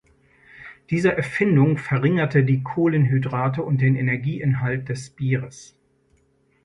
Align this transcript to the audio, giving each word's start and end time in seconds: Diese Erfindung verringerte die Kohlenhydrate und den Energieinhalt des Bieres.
Diese 0.89 1.15
Erfindung 1.15 1.77
verringerte 1.77 2.43
die 2.43 2.63
Kohlenhydrate 2.63 3.61
und 3.61 3.81
den 3.81 3.95
Energieinhalt 3.95 4.89
des 4.89 5.11
Bieres. 5.11 5.77